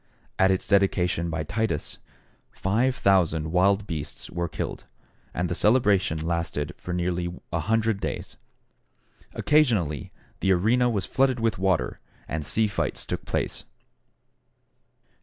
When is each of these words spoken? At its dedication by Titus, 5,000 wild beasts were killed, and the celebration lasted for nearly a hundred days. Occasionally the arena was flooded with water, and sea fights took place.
At 0.39 0.49
its 0.49 0.67
dedication 0.67 1.29
by 1.29 1.43
Titus, 1.43 1.99
5,000 2.53 3.51
wild 3.51 3.85
beasts 3.85 4.31
were 4.31 4.47
killed, 4.49 4.85
and 5.31 5.47
the 5.47 5.53
celebration 5.53 6.17
lasted 6.17 6.73
for 6.75 6.91
nearly 6.91 7.31
a 7.53 7.59
hundred 7.59 7.99
days. 8.01 8.35
Occasionally 9.35 10.11
the 10.39 10.53
arena 10.53 10.89
was 10.89 11.05
flooded 11.05 11.39
with 11.39 11.59
water, 11.59 11.99
and 12.27 12.43
sea 12.43 12.65
fights 12.65 13.05
took 13.05 13.25
place. 13.25 13.65